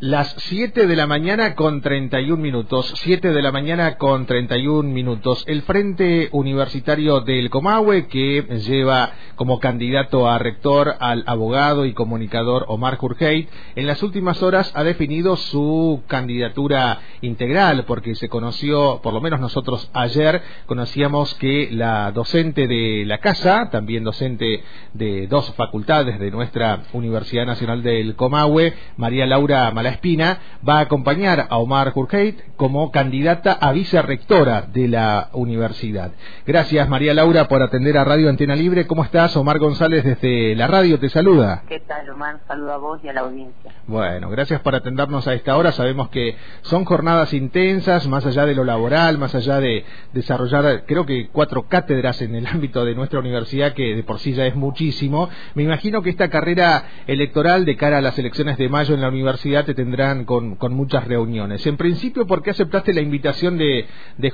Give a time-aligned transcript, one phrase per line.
[0.00, 5.44] Las 7 de la mañana con 31 minutos, 7 de la mañana con 31 minutos.
[5.46, 12.64] El Frente Universitario del Comahue, que lleva como candidato a rector al abogado y comunicador
[12.68, 19.12] Omar Jurgeit, en las últimas horas ha definido su candidatura integral, porque se conoció, por
[19.12, 24.64] lo menos nosotros ayer, conocíamos que la docente de la casa, también docente
[24.94, 30.80] de dos facultades de nuestra Universidad Nacional del Comahue, María Laura Malá Espina va a
[30.80, 36.12] acompañar a Omar Jurgeit como candidata a vicerrectora de la universidad.
[36.46, 38.86] Gracias María Laura por atender a Radio Antena Libre.
[38.86, 39.36] ¿Cómo estás?
[39.36, 41.62] Omar González desde la radio te saluda.
[41.68, 42.40] ¿Qué tal Omar?
[42.46, 43.72] Saludo a vos y a la audiencia.
[43.86, 45.72] Bueno, gracias por atendernos a esta hora.
[45.72, 51.06] Sabemos que son jornadas intensas, más allá de lo laboral, más allá de desarrollar, creo
[51.06, 54.54] que cuatro cátedras en el ámbito de nuestra universidad, que de por sí ya es
[54.54, 55.28] muchísimo.
[55.54, 59.08] Me imagino que esta carrera electoral de cara a las elecciones de mayo en la
[59.08, 61.66] universidad te tendrán con, muchas reuniones.
[61.66, 63.86] En principio, ¿por qué aceptaste la invitación de,
[64.18, 64.32] de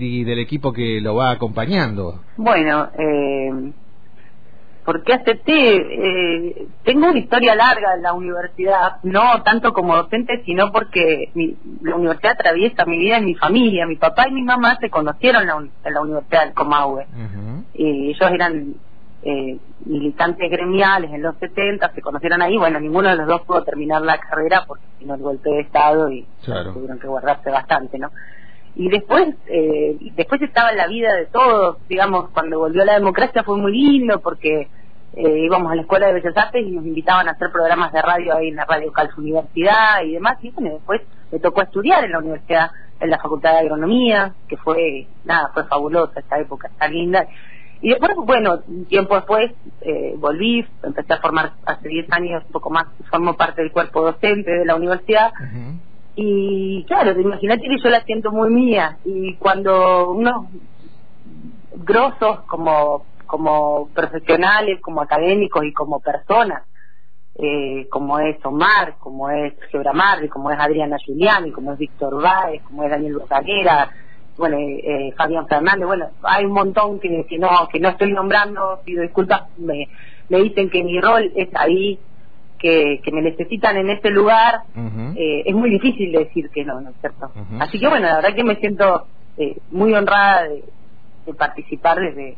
[0.00, 2.20] y del equipo que lo va acompañando?
[2.36, 3.72] Bueno, eh,
[4.84, 5.76] ¿por qué acepté?
[5.76, 11.30] Eh, tengo una historia larga en la universidad, no tanto como docente, sino porque
[11.82, 13.86] la universidad atraviesa mi vida y mi familia.
[13.86, 17.06] Mi papá y mi mamá se conocieron en la, Universidad del Comahue.
[17.74, 18.74] Y ellos eran
[19.24, 23.62] eh, militantes gremiales en los 70, se conocieron ahí, bueno, ninguno de los dos pudo
[23.62, 27.98] terminar la carrera porque si no el golpe de Estado y tuvieron que guardarse bastante,
[27.98, 28.10] ¿no?
[28.74, 33.58] Y después, eh, después estaba la vida de todos, digamos, cuando volvió la democracia fue
[33.58, 34.68] muy lindo porque
[35.14, 38.00] eh, íbamos a la Escuela de Bellas Artes y nos invitaban a hacer programas de
[38.00, 42.02] radio ahí en la Radio Calcio Universidad y demás, y bueno, después me tocó estudiar
[42.04, 46.68] en la universidad, en la Facultad de Agronomía, que fue, nada, fue fabulosa esta época,
[46.68, 47.26] está linda,
[47.82, 52.52] y después, bueno, un tiempo después eh, volví, empecé a formar hace 10 años, un
[52.52, 55.32] poco más, formo parte del cuerpo docente de la universidad.
[56.14, 58.98] Y claro, imagínate que yo la siento muy mía.
[59.04, 60.46] Y cuando unos
[61.74, 66.62] grosos como, como profesionales, como académicos y como personas,
[67.34, 72.22] eh, como es Omar, como es Gebra Marri, como es Adriana Giuliani, como es Víctor
[72.22, 73.90] Báez, como es Daniel Bocaguera,
[74.42, 78.80] bueno, eh, Fabián Fernández, bueno, hay un montón que, que no que no estoy nombrando,
[78.84, 79.88] pido disculpas, me,
[80.28, 82.00] me dicen que mi rol es ahí,
[82.58, 84.62] que, que me necesitan en este lugar,
[85.14, 87.30] eh, es muy difícil decir que no, ¿no es cierto?
[87.60, 90.64] Así que bueno, la verdad que me siento eh, muy honrada de,
[91.24, 92.36] de participar desde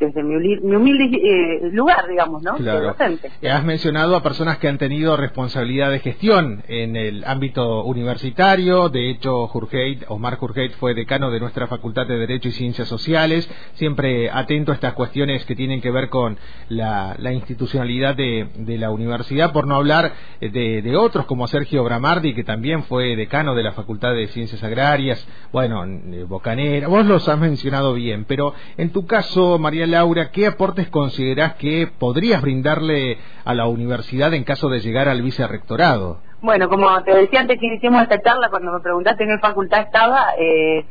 [0.00, 2.54] desde mi, humilde eh, lugar, digamos, ¿no?
[2.56, 2.96] Claro.
[2.98, 8.88] Has mencionado a personas que han tenido responsabilidad de gestión en el ámbito universitario.
[8.88, 13.48] De hecho, Jurgeit, Omar Jurgeit fue decano de nuestra Facultad de Derecho y Ciencias Sociales,
[13.74, 16.38] siempre atento a estas cuestiones que tienen que ver con
[16.68, 22.84] la, institucionalidad de, la universidad, por no hablar de, otros como Sergio Bramardi, que también
[22.84, 25.84] fue decano de la Facultad de Ciencias Agrarias, bueno,
[26.26, 31.54] Bocanera, vos los has mencionado bien, pero en tu caso, María Laura, ¿qué aportes considerás
[31.54, 36.18] que podrías brindarle a la universidad en caso de llegar al vicerrectorado?
[36.40, 39.80] Bueno, como te decía antes que iniciamos esta charla, cuando me preguntaste en qué facultad
[39.80, 40.86] estaba, eh,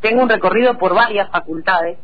[0.00, 1.98] tengo un recorrido por varias facultades.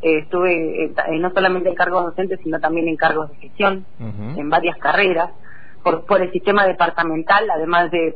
[0.00, 4.48] Eh, estuve eh, no solamente en cargos docentes, sino también en cargos de gestión, en
[4.48, 5.30] varias carreras.
[5.82, 8.14] Por, por, el sistema departamental, además de,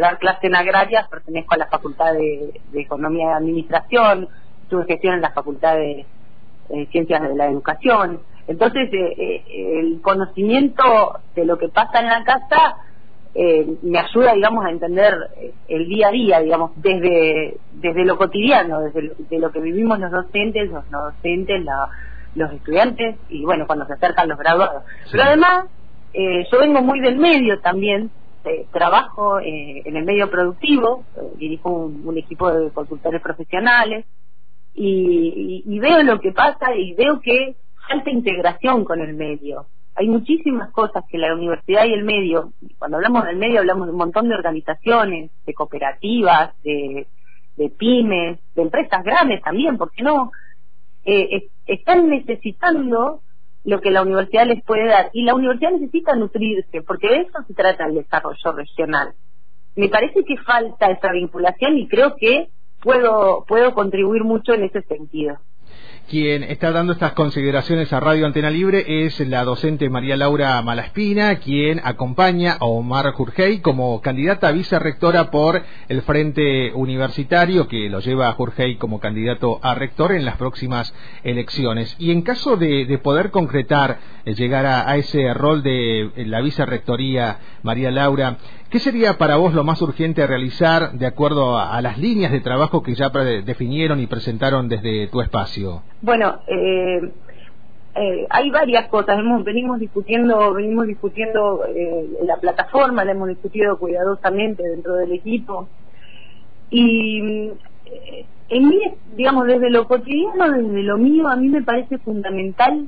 [0.00, 4.28] dar clase en agrarias, pertenezco a la Facultad de, de Economía y Administración,
[4.68, 6.04] tuve gestión en la Facultad de,
[6.68, 8.20] eh, ciencias de la educación.
[8.48, 12.76] Entonces, eh, eh, el conocimiento de lo que pasa en la casa
[13.82, 15.14] me ayuda, digamos, a entender
[15.68, 20.70] el día a día, digamos, desde, desde lo cotidiano, desde lo, que vivimos los docentes,
[20.70, 21.62] los no docentes,
[22.34, 24.84] los estudiantes y, bueno, cuando se acercan los graduados.
[25.12, 25.66] Pero además,
[26.14, 28.10] yo vengo muy del medio también,
[28.72, 31.04] trabajo en el medio productivo,
[31.36, 34.06] dirijo un equipo de consultores profesionales,
[34.76, 37.56] y, veo lo que pasa y veo que
[37.88, 39.66] falta integración con el medio.
[39.94, 43.92] Hay muchísimas cosas que la universidad y el medio, cuando hablamos del medio hablamos de
[43.92, 47.06] un montón de organizaciones, de cooperativas, de,
[47.78, 50.30] pymes, de empresas grandes también, porque no?
[51.04, 53.22] Eh, están necesitando
[53.64, 57.38] lo que la universidad les puede dar y la universidad necesita nutrirse, porque de eso
[57.46, 59.14] se trata el desarrollo regional.
[59.74, 62.48] Me parece que falta esa vinculación y creo que
[62.86, 65.40] puedo, puedo contribuir mucho en ese sentido.
[66.08, 71.34] Quien está dando estas consideraciones a Radio Antena Libre es la docente María Laura Malaspina,
[71.40, 77.98] quien acompaña a Omar Jurgey como candidata a vicerrectora por el Frente Universitario, que lo
[77.98, 81.96] lleva a Jurgey como candidato a rector en las próximas elecciones.
[81.98, 87.38] Y en caso de, poder concretar, eh, llegar a, ese rol de eh, la vicerrectoría,
[87.64, 88.36] María Laura,
[88.70, 92.84] ¿qué sería para vos lo más urgente realizar de acuerdo a las líneas de trabajo
[92.84, 95.55] que ya definieron y presentaron desde tu espacio?
[96.02, 97.00] Bueno, eh,
[97.96, 99.18] eh, hay varias cosas.
[99.18, 105.66] Hemos, venimos discutiendo, venimos discutiendo eh, la plataforma, la hemos discutido cuidadosamente dentro del equipo.
[106.68, 107.50] Y
[107.86, 108.78] eh, en mí,
[109.16, 112.86] digamos, desde lo cotidiano, desde lo mío, a mí me parece fundamental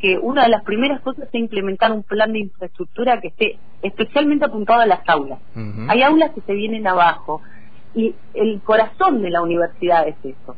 [0.00, 4.44] que una de las primeras cosas sea implementar un plan de infraestructura que esté especialmente
[4.44, 5.38] apuntado a las aulas.
[5.88, 7.42] Hay aulas que se vienen abajo
[7.94, 10.56] y el corazón de la universidad es eso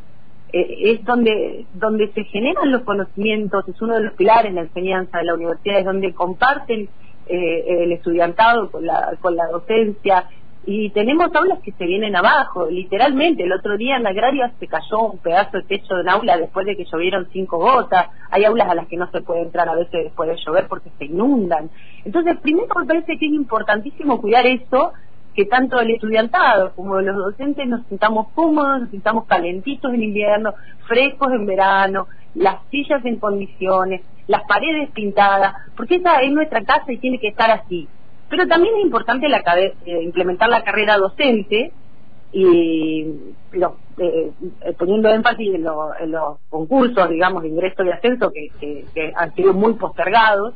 [0.53, 4.67] eh, es donde donde se generan los conocimientos, es uno de los pilares de la
[4.67, 6.89] enseñanza de la universidad, es donde comparten
[7.27, 10.27] eh, el estudiantado con la, con la docencia
[10.67, 13.45] y tenemos aulas que se vienen abajo, literalmente.
[13.45, 16.37] El otro día en la agraria se cayó un pedazo de techo de un aula
[16.37, 18.09] después de que llovieron cinco gotas.
[18.31, 20.91] Hay aulas a las que no se puede entrar a veces después de llover porque
[20.99, 21.71] se inundan.
[22.05, 24.93] Entonces, primero me parece que es importantísimo cuidar eso
[25.41, 30.53] que tanto el estudiantado como los docentes nos sintamos cómodos, nos sintamos calentitos en invierno,
[30.87, 36.93] frescos en verano, las sillas en condiciones, las paredes pintadas, porque esa es nuestra casa
[36.93, 37.89] y tiene que estar así.
[38.29, 41.73] Pero también es importante la, eh, implementar la carrera docente
[42.33, 43.07] y
[43.55, 44.33] eh,
[44.79, 49.73] poniendo énfasis en, los concursos, digamos, de ingreso y ascenso que, que han sido muy
[49.73, 50.53] postergados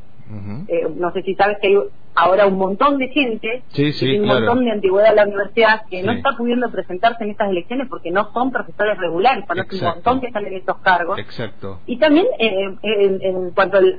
[0.67, 1.77] eh, no sé si sabes que hay
[2.15, 6.13] ahora un montón de gente, y un montón de antigüedad en la universidad que no
[6.13, 10.27] está pudiendo presentarse en estas elecciones porque no son profesores regulares, para un montón que
[10.27, 11.19] están en estos cargos.
[11.19, 11.81] Exacto.
[11.85, 13.97] Y también eh, en, cuanto al,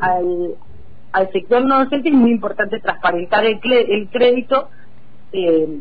[1.13, 4.71] al, sector no docente es muy importante transparentar el, el crédito
[5.33, 5.81] eh,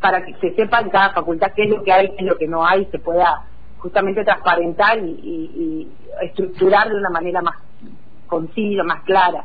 [0.00, 2.38] para que se sepa en cada facultad qué es lo que hay, qué es lo
[2.38, 3.44] que no hay, se pueda
[3.78, 5.88] justamente transparentar y, y
[6.22, 7.56] estructurar de una manera más
[8.28, 9.44] concisa, más clara.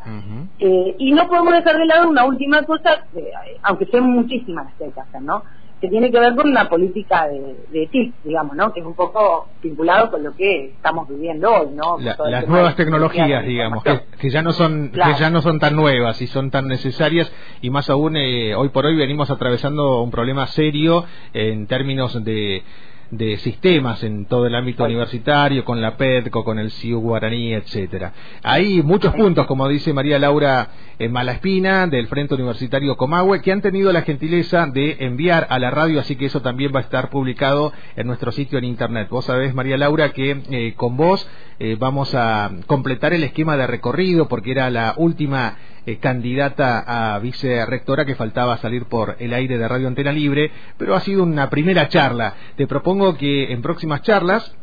[0.60, 3.32] eh, y no podemos dejar de lado una última cosa, eh,
[3.64, 5.44] aunque sean muchísimas las que hay que hacer, ¿no?
[5.84, 8.72] que tiene que ver con una política de, de TIC, digamos, ¿no?
[8.72, 11.98] Que es un poco vinculado con lo que estamos viviendo hoy, ¿no?
[12.00, 16.28] las nuevas tecnologías, digamos, que, ya no son que ya no son tan nuevas y
[16.28, 17.30] son tan necesarias
[17.62, 21.04] y más aún eh, hoy por hoy venimos atravesando un problema serio
[21.34, 22.64] en términos de
[23.12, 28.14] de sistemas en todo el ámbito universitario, con la PEDCO, con el CIU Guaraní, etcétera.
[28.42, 30.70] Hay muchos puntos, como dice María Laura
[31.00, 35.72] en Malaspina, del Frente Universitario Comahue, que han tenido la gentileza de enviar a la
[35.72, 39.08] radio, así que eso también va a estar publicado en nuestro sitio en internet.
[39.10, 41.28] Vos sabés, María Laura, que eh, con vos
[41.60, 47.20] eh, vamos a completar el esquema de recorrido, porque era la última eh, candidata a
[47.20, 51.50] vicerrectora que faltaba salir por el aire de Radio Antena Libre, pero ha sido una
[51.50, 52.34] primera charla.
[52.56, 54.56] Te propongo que en próximas charlas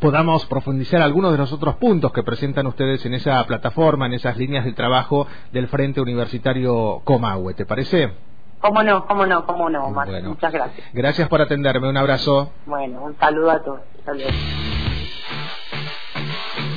[0.00, 4.36] podamos profundizar algunos de los otros puntos que presentan ustedes en esa plataforma, en esas
[4.36, 7.54] líneas de trabajo del Frente Universitario Comahue.
[7.54, 8.12] ¿Te parece?
[8.60, 10.08] Cómo no, cómo no, cómo no, Omar.
[10.22, 10.86] Muchas gracias.
[10.92, 12.52] Gracias por atenderme, un abrazo.
[12.66, 13.80] Bueno, un saludo a todos.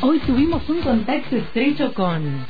[0.02, 2.46] Hoy tuvimos un contacto estrecho con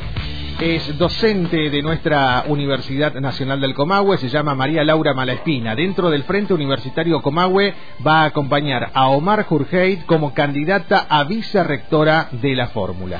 [0.60, 5.76] es docente de nuestra Universidad Nacional del Comahue, se llama María Laura Malaespina.
[5.76, 7.74] Dentro del Frente Universitario Comahue
[8.06, 13.20] va a acompañar a Omar Jurgeit como candidata a vicerrectora de la fórmula.